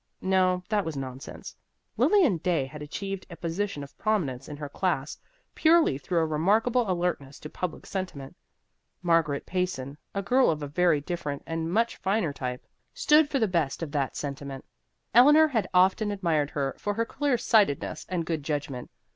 [0.23, 1.55] No, that was nonsense.
[1.95, 5.19] Lilian Day had achieved a position of prominence in her class
[5.53, 8.35] purely through a remarkable alertness to public sentiment.
[9.03, 13.47] Margaret Payson, a girl of a very different and much finer type, stood for the
[13.47, 14.65] best of that sentiment.
[15.13, 18.89] Eleanor had often admired her for her clear sightedness and good judgment.